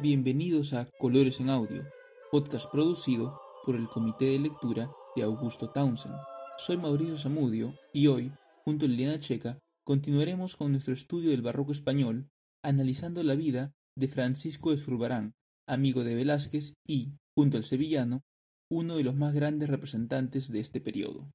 Bienvenidos 0.00 0.74
a 0.74 0.88
Colores 1.00 1.40
en 1.40 1.50
Audio, 1.50 1.84
podcast 2.30 2.70
producido 2.70 3.40
por 3.64 3.74
el 3.74 3.88
Comité 3.88 4.26
de 4.26 4.38
Lectura 4.38 4.92
de 5.16 5.24
Augusto 5.24 5.70
Townsend. 5.70 6.14
Soy 6.56 6.76
Mauricio 6.76 7.18
Zamudio 7.18 7.74
y 7.92 8.06
hoy, 8.06 8.32
junto 8.64 8.84
a 8.84 8.88
Liliana 8.88 9.18
Checa, 9.18 9.58
continuaremos 9.82 10.54
con 10.54 10.70
nuestro 10.70 10.94
estudio 10.94 11.30
del 11.30 11.42
barroco 11.42 11.72
español, 11.72 12.30
analizando 12.62 13.24
la 13.24 13.34
vida 13.34 13.72
de 13.96 14.06
Francisco 14.06 14.70
de 14.70 14.76
Zurbarán, 14.76 15.34
amigo 15.66 16.04
de 16.04 16.14
Velázquez 16.14 16.74
y, 16.86 17.14
junto 17.34 17.56
al 17.56 17.64
sevillano, 17.64 18.22
uno 18.70 18.94
de 18.98 19.02
los 19.02 19.16
más 19.16 19.34
grandes 19.34 19.68
representantes 19.68 20.52
de 20.52 20.60
este 20.60 20.80
periodo. 20.80 21.28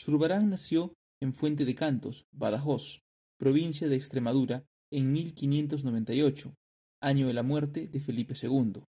Zurbarán 0.00 0.48
nació 0.48 0.94
en 1.20 1.34
Fuente 1.34 1.66
de 1.66 1.74
Cantos, 1.74 2.24
Badajoz, 2.32 3.02
provincia 3.36 3.88
de 3.88 3.96
Extremadura, 3.96 4.64
en 4.90 5.12
1598 5.12 6.54
año 7.04 7.26
de 7.26 7.34
la 7.34 7.42
muerte 7.42 7.86
de 7.86 8.00
Felipe 8.00 8.34
II. 8.40 8.82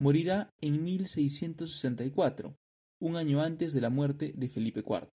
Morirá 0.00 0.50
en 0.60 0.84
1664, 0.84 2.56
un 3.02 3.16
año 3.16 3.42
antes 3.42 3.72
de 3.74 3.80
la 3.80 3.90
muerte 3.90 4.32
de 4.34 4.48
Felipe 4.48 4.80
IV. 4.80 5.10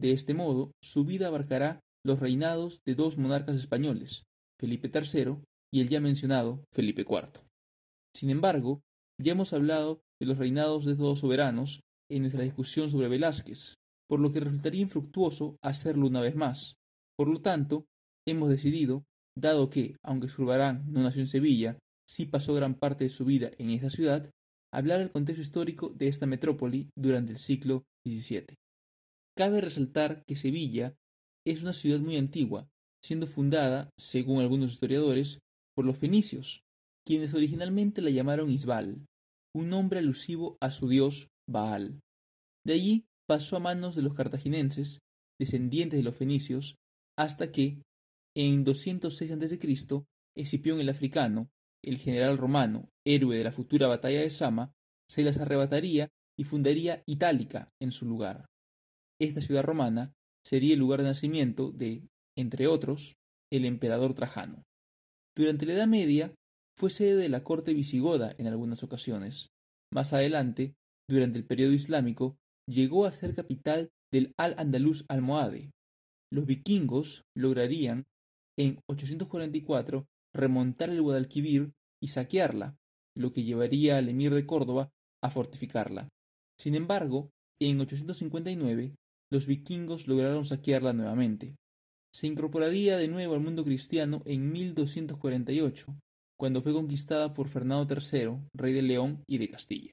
De 0.00 0.12
este 0.12 0.32
modo, 0.34 0.72
su 0.82 1.04
vida 1.04 1.26
abarcará 1.26 1.80
los 2.04 2.18
reinados 2.18 2.80
de 2.86 2.94
dos 2.94 3.18
monarcas 3.18 3.56
españoles, 3.56 4.24
Felipe 4.58 4.90
III 4.92 5.36
y 5.72 5.80
el 5.80 5.88
ya 5.88 6.00
mencionado 6.00 6.64
Felipe 6.72 7.02
IV. 7.02 7.44
Sin 8.16 8.30
embargo, 8.30 8.80
ya 9.20 9.32
hemos 9.32 9.52
hablado 9.52 10.00
de 10.18 10.26
los 10.26 10.38
reinados 10.38 10.86
de 10.86 10.92
estos 10.92 11.06
dos 11.06 11.18
soberanos 11.20 11.80
en 12.10 12.22
nuestra 12.22 12.42
discusión 12.42 12.90
sobre 12.90 13.08
Velázquez, 13.08 13.76
por 14.08 14.18
lo 14.18 14.32
que 14.32 14.40
resultaría 14.40 14.80
infructuoso 14.80 15.56
hacerlo 15.62 16.06
una 16.06 16.20
vez 16.20 16.34
más. 16.34 16.76
Por 17.16 17.28
lo 17.28 17.42
tanto, 17.42 17.84
hemos 18.26 18.48
decidido 18.48 19.04
dado 19.40 19.70
que, 19.70 19.96
aunque 20.02 20.28
Zurbarán 20.28 20.84
no 20.92 21.02
nació 21.02 21.22
en 21.22 21.28
Sevilla, 21.28 21.78
sí 22.08 22.26
pasó 22.26 22.54
gran 22.54 22.74
parte 22.74 23.04
de 23.04 23.10
su 23.10 23.24
vida 23.24 23.50
en 23.58 23.70
esta 23.70 23.90
ciudad, 23.90 24.30
hablar 24.72 24.98
del 24.98 25.10
contexto 25.10 25.42
histórico 25.42 25.88
de 25.90 26.08
esta 26.08 26.26
metrópoli 26.26 26.90
durante 26.96 27.32
el 27.32 27.38
siglo 27.38 27.84
XVII. 28.06 28.54
Cabe 29.36 29.60
resaltar 29.60 30.24
que 30.26 30.36
Sevilla 30.36 30.94
es 31.46 31.62
una 31.62 31.72
ciudad 31.72 32.00
muy 32.00 32.16
antigua, 32.16 32.68
siendo 33.02 33.26
fundada, 33.26 33.90
según 33.98 34.40
algunos 34.40 34.72
historiadores, 34.72 35.38
por 35.74 35.84
los 35.84 35.98
fenicios, 35.98 36.62
quienes 37.06 37.32
originalmente 37.34 38.02
la 38.02 38.10
llamaron 38.10 38.50
Isbal, 38.50 39.06
un 39.54 39.68
nombre 39.70 39.98
alusivo 39.98 40.56
a 40.60 40.70
su 40.70 40.88
dios 40.88 41.28
Baal. 41.48 42.00
De 42.66 42.74
allí 42.74 43.04
pasó 43.28 43.56
a 43.56 43.60
manos 43.60 43.96
de 43.96 44.02
los 44.02 44.14
cartaginenses, 44.14 44.98
descendientes 45.40 45.98
de 45.98 46.02
los 46.02 46.16
fenicios, 46.16 46.76
hasta 47.18 47.50
que, 47.50 47.82
en 48.40 48.64
206 48.64 49.32
a.C., 49.32 50.06
Escipión 50.34 50.80
el 50.80 50.88
Africano, 50.88 51.50
el 51.84 51.98
general 51.98 52.38
romano, 52.38 52.88
héroe 53.04 53.36
de 53.36 53.44
la 53.44 53.52
futura 53.52 53.86
batalla 53.86 54.20
de 54.20 54.30
Sama, 54.30 54.72
se 55.06 55.22
las 55.22 55.38
arrebataría 55.38 56.08
y 56.38 56.44
fundaría 56.44 57.02
Itálica 57.06 57.68
en 57.82 57.92
su 57.92 58.06
lugar. 58.06 58.46
Esta 59.20 59.42
ciudad 59.42 59.62
romana 59.62 60.14
sería 60.42 60.72
el 60.72 60.78
lugar 60.78 61.02
de 61.02 61.08
nacimiento 61.08 61.70
de, 61.72 62.08
entre 62.34 62.66
otros, 62.66 63.16
el 63.52 63.66
emperador 63.66 64.14
Trajano. 64.14 64.62
Durante 65.36 65.66
la 65.66 65.74
Edad 65.74 65.88
Media 65.88 66.34
fue 66.78 66.88
sede 66.88 67.16
de 67.16 67.28
la 67.28 67.44
corte 67.44 67.74
visigoda 67.74 68.34
en 68.38 68.46
algunas 68.46 68.82
ocasiones. 68.82 69.50
Más 69.92 70.14
adelante, 70.14 70.76
durante 71.10 71.38
el 71.38 71.44
periodo 71.44 71.72
islámico, 71.72 72.38
llegó 72.66 73.04
a 73.04 73.12
ser 73.12 73.34
capital 73.34 73.90
del 74.10 74.32
Al-Andalus 74.38 75.04
almohade. 75.08 75.72
Los 76.32 76.46
vikingos 76.46 77.24
lograrían 77.36 78.06
en 78.60 78.78
844 78.88 80.06
remontar 80.34 80.90
el 80.90 81.00
Guadalquivir 81.00 81.72
y 81.98 82.08
saquearla, 82.08 82.76
lo 83.16 83.32
que 83.32 83.42
llevaría 83.42 83.96
al 83.96 84.10
emir 84.10 84.34
de 84.34 84.44
Córdoba 84.44 84.90
a 85.22 85.30
fortificarla. 85.30 86.08
Sin 86.58 86.74
embargo, 86.74 87.30
en 87.58 87.80
859 87.80 88.94
los 89.30 89.46
vikingos 89.46 90.08
lograron 90.08 90.44
saquearla 90.44 90.92
nuevamente. 90.92 91.56
Se 92.12 92.26
incorporaría 92.26 92.98
de 92.98 93.08
nuevo 93.08 93.34
al 93.34 93.40
mundo 93.40 93.64
cristiano 93.64 94.22
en 94.26 94.52
1248, 94.52 95.98
cuando 96.38 96.60
fue 96.60 96.72
conquistada 96.72 97.32
por 97.32 97.48
Fernando 97.48 97.86
III, 97.94 98.48
rey 98.54 98.74
de 98.74 98.82
León 98.82 99.22
y 99.26 99.38
de 99.38 99.48
Castilla. 99.48 99.92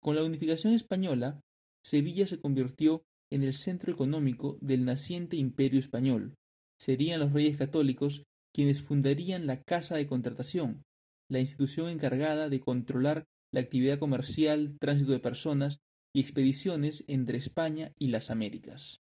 Con 0.00 0.14
la 0.14 0.22
unificación 0.22 0.72
española, 0.72 1.40
Sevilla 1.82 2.26
se 2.26 2.38
convirtió 2.38 3.02
en 3.32 3.42
el 3.42 3.54
centro 3.54 3.92
económico 3.92 4.56
del 4.60 4.84
naciente 4.84 5.36
imperio 5.36 5.80
español, 5.80 6.34
serían 6.78 7.20
los 7.20 7.32
reyes 7.32 7.56
católicos 7.56 8.22
quienes 8.54 8.82
fundarían 8.82 9.46
la 9.46 9.62
Casa 9.62 9.96
de 9.96 10.06
Contratación, 10.06 10.84
la 11.28 11.40
institución 11.40 11.88
encargada 11.90 12.48
de 12.48 12.60
controlar 12.60 13.26
la 13.52 13.60
actividad 13.60 13.98
comercial, 13.98 14.76
tránsito 14.80 15.12
de 15.12 15.20
personas 15.20 15.80
y 16.14 16.20
expediciones 16.20 17.04
entre 17.08 17.38
España 17.38 17.92
y 17.98 18.08
las 18.08 18.30
Américas. 18.30 19.00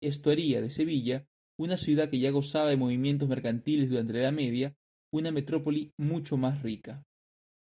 Esto 0.00 0.30
haría 0.30 0.60
de 0.60 0.70
Sevilla, 0.70 1.26
una 1.58 1.76
ciudad 1.76 2.08
que 2.08 2.18
ya 2.18 2.30
gozaba 2.30 2.68
de 2.68 2.76
movimientos 2.76 3.28
mercantiles 3.28 3.88
durante 3.88 4.12
la 4.12 4.20
Edad 4.20 4.32
Media, 4.32 4.74
una 5.12 5.30
metrópoli 5.30 5.92
mucho 5.96 6.36
más 6.36 6.62
rica. 6.62 7.04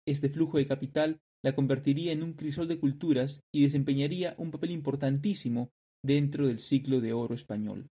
Este 0.08 0.30
flujo 0.30 0.58
de 0.58 0.68
capital 0.68 1.20
la 1.44 1.54
convertiría 1.54 2.12
en 2.12 2.24
un 2.24 2.34
crisol 2.34 2.68
de 2.68 2.80
culturas 2.80 3.42
y 3.54 3.64
desempeñaría 3.64 4.36
un 4.38 4.52
papel 4.52 4.72
importantísimo 4.72 5.72
dentro 6.04 6.48
del 6.48 6.60
ciclo 6.60 7.02
de 7.02 7.14
oro 7.14 7.36
español. 7.36 7.88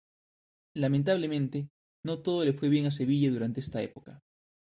Lamentablemente, 0.77 1.69
no 2.05 2.21
todo 2.21 2.45
le 2.45 2.53
fue 2.53 2.69
bien 2.69 2.87
a 2.87 2.91
Sevilla 2.91 3.31
durante 3.31 3.61
esta 3.61 3.83
época. 3.83 4.21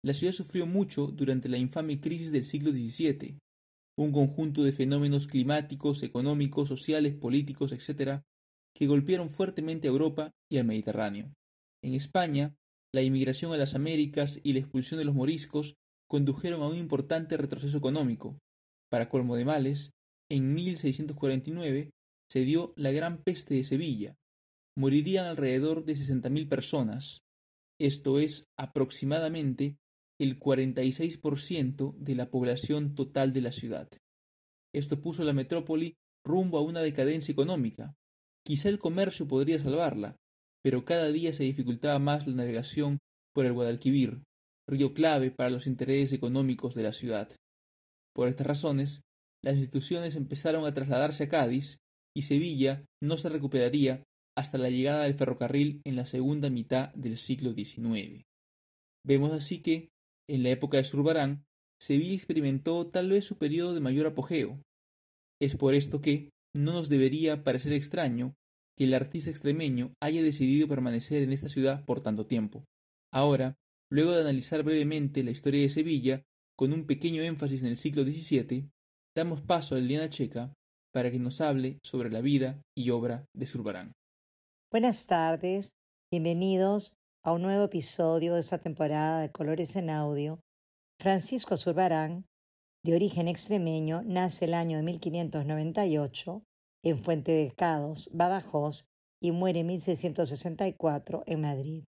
La 0.03 0.13
ciudad 0.13 0.33
sufrió 0.33 0.65
mucho 0.65 1.07
durante 1.07 1.47
la 1.47 1.57
infame 1.57 1.99
crisis 1.99 2.31
del 2.31 2.43
siglo 2.43 2.71
XVII, 2.71 3.37
un 3.97 4.11
conjunto 4.11 4.63
de 4.63 4.71
fenómenos 4.71 5.27
climáticos, 5.27 6.01
económicos, 6.01 6.69
sociales, 6.69 7.13
políticos, 7.13 7.71
etc., 7.71 8.21
que 8.75 8.87
golpearon 8.87 9.29
fuertemente 9.29 9.87
a 9.87 9.91
Europa 9.91 10.31
y 10.49 10.57
al 10.57 10.65
Mediterráneo. 10.65 11.33
En 11.83 11.93
España, 11.93 12.55
la 12.93 13.03
inmigración 13.03 13.53
a 13.53 13.57
las 13.57 13.75
Américas 13.75 14.39
y 14.43 14.53
la 14.53 14.59
expulsión 14.59 14.97
de 14.97 15.05
los 15.05 15.15
moriscos 15.15 15.75
condujeron 16.09 16.61
a 16.61 16.67
un 16.67 16.75
importante 16.75 17.37
retroceso 17.37 17.77
económico. 17.77 18.39
Para 18.89 19.07
colmo 19.07 19.35
de 19.35 19.45
males, 19.45 19.91
en 20.29 20.53
1649 20.53 21.91
se 22.29 22.39
dio 22.43 22.73
la 22.75 22.91
Gran 22.91 23.21
Peste 23.21 23.55
de 23.55 23.63
Sevilla, 23.63 24.15
morirían 24.77 25.25
alrededor 25.25 25.85
de 25.85 25.93
60.000 25.93 26.47
personas, 26.47 27.23
esto 27.79 28.19
es 28.19 28.45
aproximadamente 28.57 29.77
el 30.19 30.39
46% 30.39 31.95
de 31.97 32.15
la 32.15 32.29
población 32.29 32.93
total 32.93 33.33
de 33.33 33.41
la 33.41 33.51
ciudad. 33.51 33.89
Esto 34.73 35.01
puso 35.01 35.23
a 35.23 35.25
la 35.25 35.33
metrópoli 35.33 35.95
rumbo 36.23 36.59
a 36.59 36.61
una 36.61 36.81
decadencia 36.81 37.31
económica. 37.31 37.95
Quizá 38.45 38.69
el 38.69 38.77
comercio 38.79 39.27
podría 39.27 39.59
salvarla, 39.59 40.15
pero 40.63 40.85
cada 40.85 41.11
día 41.11 41.33
se 41.33 41.43
dificultaba 41.43 41.97
más 41.99 42.27
la 42.27 42.35
navegación 42.35 42.99
por 43.33 43.45
el 43.45 43.53
Guadalquivir, 43.53 44.21
río 44.69 44.93
clave 44.93 45.31
para 45.31 45.49
los 45.49 45.65
intereses 45.67 46.13
económicos 46.13 46.75
de 46.75 46.83
la 46.83 46.93
ciudad. 46.93 47.29
Por 48.13 48.27
estas 48.27 48.45
razones, 48.45 49.01
las 49.43 49.55
instituciones 49.55 50.15
empezaron 50.15 50.65
a 50.65 50.73
trasladarse 50.73 51.23
a 51.23 51.29
Cádiz 51.29 51.77
y 52.15 52.23
Sevilla 52.23 52.85
no 53.01 53.17
se 53.17 53.29
recuperaría 53.29 54.03
hasta 54.41 54.57
la 54.57 54.69
llegada 54.69 55.03
del 55.03 55.13
ferrocarril 55.13 55.81
en 55.85 55.95
la 55.95 56.05
segunda 56.05 56.49
mitad 56.49 56.93
del 56.93 57.17
siglo 57.17 57.53
XIX. 57.53 58.23
Vemos 59.05 59.31
así 59.31 59.61
que, 59.61 59.89
en 60.29 60.43
la 60.43 60.49
época 60.49 60.77
de 60.77 60.83
Zurbarán, 60.83 61.43
Sevilla 61.79 62.15
experimentó 62.15 62.87
tal 62.87 63.09
vez 63.09 63.23
su 63.23 63.37
periodo 63.37 63.73
de 63.73 63.81
mayor 63.81 64.07
apogeo. 64.07 64.59
Es 65.39 65.55
por 65.55 65.73
esto 65.73 66.01
que 66.01 66.29
no 66.55 66.73
nos 66.73 66.89
debería 66.89 67.43
parecer 67.43 67.73
extraño 67.73 68.33
que 68.77 68.85
el 68.85 68.93
artista 68.93 69.29
extremeño 69.29 69.93
haya 70.01 70.21
decidido 70.21 70.67
permanecer 70.67 71.21
en 71.23 71.31
esta 71.31 71.49
ciudad 71.49 71.85
por 71.85 72.01
tanto 72.01 72.25
tiempo. 72.25 72.63
Ahora, 73.13 73.55
luego 73.91 74.11
de 74.11 74.21
analizar 74.21 74.63
brevemente 74.63 75.23
la 75.23 75.31
historia 75.31 75.61
de 75.61 75.69
Sevilla, 75.69 76.23
con 76.57 76.73
un 76.73 76.85
pequeño 76.85 77.21
énfasis 77.21 77.61
en 77.61 77.69
el 77.69 77.77
siglo 77.77 78.03
XVII, 78.03 78.69
damos 79.15 79.41
paso 79.41 79.75
a 79.75 79.79
Liliana 79.79 80.09
Checa 80.09 80.53
para 80.93 81.11
que 81.11 81.19
nos 81.19 81.41
hable 81.41 81.79
sobre 81.83 82.09
la 82.09 82.21
vida 82.21 82.61
y 82.77 82.89
obra 82.89 83.25
de 83.35 83.45
Zurbarán. 83.45 83.93
Buenas 84.71 85.05
tardes, 85.05 85.75
bienvenidos 86.09 86.95
a 87.25 87.33
un 87.33 87.41
nuevo 87.41 87.65
episodio 87.65 88.35
de 88.35 88.39
esta 88.39 88.57
temporada 88.57 89.19
de 89.19 89.29
Colores 89.29 89.75
en 89.75 89.89
Audio. 89.89 90.39
Francisco 90.97 91.57
Zurbarán, 91.57 92.25
de 92.81 92.95
origen 92.95 93.27
extremeño, 93.27 94.01
nace 94.05 94.45
el 94.45 94.53
año 94.53 94.77
de 94.77 94.83
1598 94.83 96.43
en 96.85 96.97
Fuente 96.97 97.33
de 97.33 97.51
Cados, 97.51 98.09
Badajoz, 98.13 98.87
y 99.21 99.31
muere 99.31 99.59
en 99.59 99.67
1664 99.67 101.23
en 101.25 101.41
Madrid. 101.41 101.83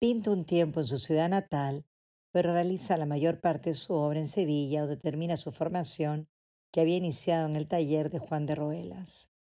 Pinta 0.00 0.30
un 0.30 0.46
tiempo 0.46 0.80
en 0.80 0.86
su 0.86 0.96
ciudad 0.96 1.28
natal, 1.28 1.84
pero 2.32 2.54
realiza 2.54 2.96
la 2.96 3.04
mayor 3.04 3.42
parte 3.42 3.70
de 3.70 3.76
su 3.76 3.92
obra 3.92 4.20
en 4.20 4.28
Sevilla, 4.28 4.80
donde 4.80 4.96
termina 4.96 5.36
su 5.36 5.52
formación 5.52 6.28
que 6.72 6.80
había 6.80 6.96
iniciado 6.96 7.46
en 7.46 7.56
el 7.56 7.68
taller 7.68 8.08
de 8.08 8.20
Juan 8.20 8.46
de 8.46 8.54
Roelas. 8.54 9.33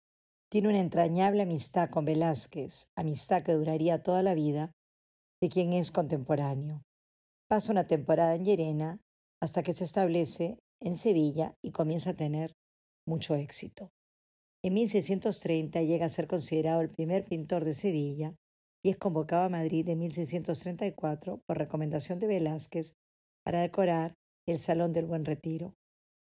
Tiene 0.52 0.68
una 0.68 0.80
entrañable 0.80 1.44
amistad 1.44 1.88
con 1.88 2.04
Velázquez, 2.04 2.86
amistad 2.94 3.42
que 3.42 3.54
duraría 3.54 4.02
toda 4.02 4.22
la 4.22 4.34
vida, 4.34 4.70
de 5.40 5.48
quien 5.48 5.72
es 5.72 5.90
contemporáneo. 5.90 6.82
Pasa 7.48 7.72
una 7.72 7.86
temporada 7.86 8.34
en 8.34 8.44
Llerena 8.44 9.00
hasta 9.40 9.62
que 9.62 9.72
se 9.72 9.84
establece 9.84 10.58
en 10.78 10.96
Sevilla 10.96 11.54
y 11.64 11.70
comienza 11.70 12.10
a 12.10 12.16
tener 12.16 12.52
mucho 13.06 13.34
éxito. 13.34 13.88
En 14.62 14.74
1630 14.74 15.80
llega 15.84 16.04
a 16.04 16.10
ser 16.10 16.26
considerado 16.26 16.82
el 16.82 16.90
primer 16.90 17.24
pintor 17.24 17.64
de 17.64 17.72
Sevilla 17.72 18.34
y 18.84 18.90
es 18.90 18.98
convocado 18.98 19.44
a 19.44 19.48
Madrid 19.48 19.88
en 19.88 20.00
1634 20.00 21.40
por 21.46 21.56
recomendación 21.56 22.18
de 22.18 22.26
Velázquez 22.26 22.92
para 23.42 23.62
decorar 23.62 24.16
el 24.46 24.58
Salón 24.58 24.92
del 24.92 25.06
Buen 25.06 25.24
Retiro. 25.24 25.72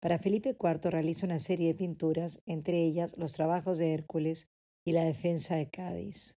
Para 0.01 0.17
Felipe 0.17 0.57
IV 0.59 0.89
realiza 0.89 1.27
una 1.27 1.37
serie 1.37 1.67
de 1.67 1.75
pinturas, 1.75 2.41
entre 2.47 2.83
ellas 2.83 3.15
los 3.17 3.33
trabajos 3.33 3.77
de 3.77 3.93
Hércules 3.93 4.47
y 4.83 4.93
la 4.93 5.03
defensa 5.03 5.55
de 5.55 5.69
Cádiz. 5.69 6.35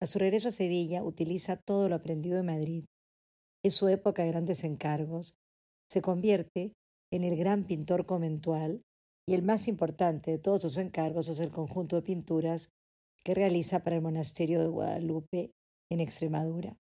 A 0.00 0.06
su 0.06 0.18
regreso 0.18 0.48
a 0.48 0.52
Sevilla 0.52 1.04
utiliza 1.04 1.56
todo 1.56 1.88
lo 1.88 1.94
aprendido 1.94 2.40
en 2.40 2.46
Madrid. 2.46 2.84
Es 3.64 3.74
su 3.74 3.86
época 3.86 4.24
de 4.24 4.30
grandes 4.30 4.64
encargos. 4.64 5.38
Se 5.88 6.02
convierte 6.02 6.72
en 7.12 7.22
el 7.22 7.36
gran 7.36 7.64
pintor 7.64 8.06
conventual 8.06 8.82
y 9.24 9.34
el 9.34 9.42
más 9.42 9.68
importante 9.68 10.32
de 10.32 10.38
todos 10.38 10.62
sus 10.62 10.76
encargos 10.76 11.28
es 11.28 11.38
el 11.38 11.50
conjunto 11.50 11.94
de 11.94 12.02
pinturas 12.02 12.70
que 13.24 13.34
realiza 13.34 13.84
para 13.84 13.96
el 13.96 14.02
monasterio 14.02 14.60
de 14.60 14.68
Guadalupe 14.68 15.52
en 15.90 16.00
Extremadura. 16.00 16.76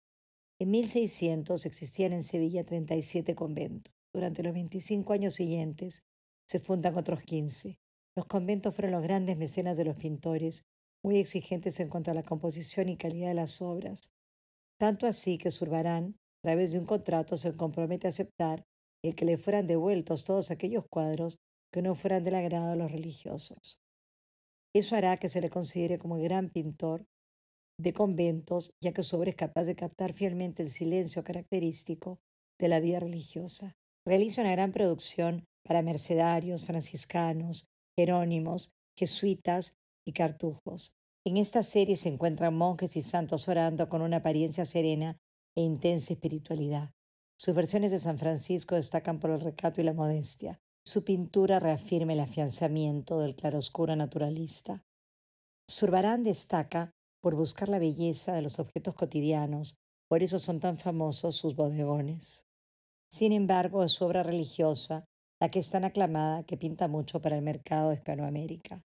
En 0.60 0.72
1600 0.72 1.68
existían 1.68 2.14
en 2.14 2.24
Sevilla 2.24 2.66
37 2.66 3.36
conventos. 3.36 3.94
Durante 4.12 4.42
los 4.42 4.54
25 4.54 5.14
años 5.14 5.36
siguientes 5.36 6.04
se 6.48 6.60
fundan 6.60 6.98
otros 6.98 7.22
15. 7.22 7.78
Los 8.16 8.26
conventos 8.28 8.74
fueron 8.74 8.94
los 8.94 9.04
grandes 9.04 9.38
mecenas 9.38 9.78
de 9.78 9.86
los 9.86 9.96
pintores, 9.96 10.64
muy 11.04 11.18
exigentes 11.18 11.80
en 11.80 11.90
cuanto 11.90 12.12
a 12.12 12.14
la 12.14 12.24
composición 12.24 12.90
y 12.90 12.98
calidad 12.98 13.30
de 13.30 13.36
las 13.36 13.62
obras. 13.62 14.12
Tanto 14.80 15.08
así 15.08 15.38
que 15.38 15.52
Zurbarán, 15.52 16.16
a 16.44 16.48
través 16.48 16.72
de 16.72 16.80
un 16.80 16.86
contrato, 16.86 17.38
se 17.38 17.56
compromete 17.56 18.08
a 18.08 18.10
aceptar 18.10 18.64
el 19.04 19.16
que 19.16 19.26
le 19.26 19.38
fueran 19.38 19.68
devueltos 19.68 20.26
todos 20.26 20.52
aquellos 20.52 20.86
cuadros 20.90 21.38
que 21.72 21.82
no 21.82 21.96
fueran 21.96 22.24
del 22.24 22.36
agrado 22.36 22.72
de 22.72 22.78
los 22.78 22.92
religiosos. 22.92 23.80
Eso 24.74 24.96
hará 24.96 25.18
que 25.18 25.30
se 25.30 25.42
le 25.42 25.50
considere 25.50 26.00
como 26.00 26.18
el 26.18 26.24
gran 26.24 26.50
pintor 26.50 27.06
de 27.80 27.94
conventos, 27.94 28.74
ya 28.82 28.94
que 28.94 29.04
su 29.04 29.18
obra 29.18 29.30
es 29.30 29.36
capaz 29.36 29.66
de 29.66 29.76
captar 29.76 30.14
fielmente 30.14 30.64
el 30.64 30.70
silencio 30.70 31.24
característico 31.24 32.20
de 32.60 32.70
la 32.70 32.80
vida 32.80 33.00
religiosa. 33.00 33.76
Realiza 34.08 34.42
una 34.42 34.52
gran 34.52 34.72
producción 34.72 35.46
para 35.66 35.82
mercedarios, 35.82 36.66
franciscanos, 36.66 37.68
jerónimos, 37.98 38.72
jesuitas 38.98 39.76
y 40.06 40.14
cartujos. 40.14 40.96
En 41.26 41.38
esta 41.38 41.64
serie 41.64 41.96
se 41.96 42.10
encuentran 42.10 42.56
monjes 42.56 42.96
y 42.96 43.02
santos 43.02 43.48
orando 43.48 43.90
con 43.90 44.02
una 44.02 44.18
apariencia 44.18 44.64
serena 44.64 45.18
e 45.58 45.62
intensa 45.62 46.14
espiritualidad. 46.14 46.92
Sus 47.38 47.56
versiones 47.56 47.92
de 47.92 48.00
San 48.00 48.20
Francisco 48.20 48.76
destacan 48.76 49.20
por 49.20 49.32
el 49.32 49.42
recato 49.42 49.82
y 49.82 49.84
la 49.84 49.94
modestia. 49.94 50.60
Su 50.86 51.04
pintura 51.04 51.60
reafirma 51.60 52.14
el 52.14 52.20
afianzamiento 52.20 53.20
del 53.20 53.36
claroscuro 53.36 53.96
naturalista. 53.96 54.84
Zurbarán 55.70 56.24
destaca 56.24 56.92
por 57.22 57.36
buscar 57.36 57.70
la 57.70 57.80
belleza 57.80 58.34
de 58.34 58.44
los 58.44 58.60
objetos 58.60 58.94
cotidianos, 58.94 59.76
por 60.08 60.22
eso 60.22 60.38
son 60.38 60.60
tan 60.60 60.78
famosos 60.78 61.36
sus 61.36 61.56
bodegones. 61.56 62.46
Sin 63.12 63.32
embargo, 63.32 63.88
su 63.90 64.06
obra 64.06 64.22
religiosa 64.22 65.06
la 65.46 65.52
que 65.52 65.60
es 65.60 65.70
tan 65.70 65.84
aclamada 65.84 66.42
que 66.42 66.58
pinta 66.58 66.88
mucho 66.88 67.22
para 67.22 67.36
el 67.36 67.44
mercado 67.44 67.90
de 67.90 67.98
Hispanoamérica. 67.98 68.84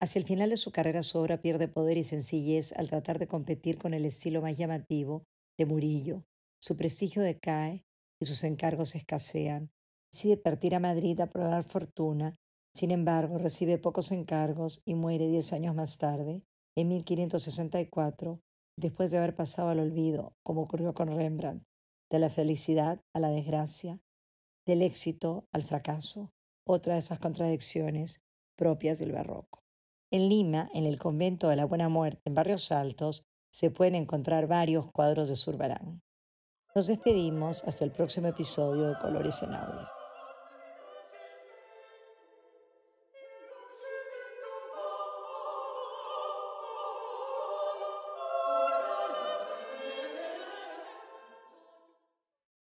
Hacia 0.00 0.20
el 0.20 0.24
final 0.24 0.48
de 0.48 0.56
su 0.56 0.72
carrera 0.72 1.02
su 1.02 1.18
obra 1.18 1.42
pierde 1.42 1.68
poder 1.68 1.98
y 1.98 2.02
sencillez 2.02 2.72
al 2.78 2.88
tratar 2.88 3.18
de 3.18 3.26
competir 3.26 3.76
con 3.76 3.92
el 3.92 4.06
estilo 4.06 4.40
más 4.40 4.56
llamativo 4.56 5.26
de 5.58 5.66
Murillo. 5.66 6.24
Su 6.62 6.78
prestigio 6.78 7.20
decae 7.20 7.84
y 8.18 8.24
sus 8.24 8.42
encargos 8.42 8.94
escasean, 8.94 9.70
decide 10.10 10.38
partir 10.38 10.74
a 10.74 10.80
Madrid 10.80 11.20
a 11.20 11.26
probar 11.26 11.62
fortuna, 11.64 12.38
sin 12.74 12.90
embargo 12.90 13.36
recibe 13.36 13.76
pocos 13.76 14.12
encargos 14.12 14.80
y 14.86 14.94
muere 14.94 15.28
diez 15.28 15.52
años 15.52 15.74
más 15.74 15.98
tarde, 15.98 16.42
en 16.74 16.88
1564, 16.88 18.40
después 18.78 19.10
de 19.10 19.18
haber 19.18 19.34
pasado 19.34 19.68
al 19.68 19.80
olvido, 19.80 20.32
como 20.42 20.62
ocurrió 20.62 20.94
con 20.94 21.14
Rembrandt, 21.14 21.64
de 22.10 22.18
la 22.18 22.30
felicidad 22.30 23.02
a 23.12 23.20
la 23.20 23.28
desgracia, 23.28 24.00
del 24.66 24.82
éxito 24.82 25.48
al 25.52 25.64
fracaso, 25.64 26.32
otra 26.64 26.94
de 26.94 27.00
esas 27.00 27.18
contradicciones 27.18 28.20
propias 28.56 28.98
del 28.98 29.12
barroco. 29.12 29.62
En 30.10 30.28
Lima, 30.28 30.68
en 30.74 30.84
el 30.84 30.98
convento 30.98 31.48
de 31.48 31.56
la 31.56 31.64
Buena 31.64 31.88
Muerte, 31.88 32.20
en 32.26 32.34
Barrios 32.34 32.70
Altos, 32.70 33.24
se 33.50 33.70
pueden 33.70 33.94
encontrar 33.94 34.46
varios 34.46 34.90
cuadros 34.92 35.28
de 35.28 35.36
Zurbarán. 35.36 36.02
Nos 36.74 36.86
despedimos 36.86 37.64
hasta 37.64 37.84
el 37.84 37.92
próximo 37.92 38.28
episodio 38.28 38.88
de 38.88 38.98
Colores 38.98 39.42
en 39.42 39.54
Audio. 39.54 40.01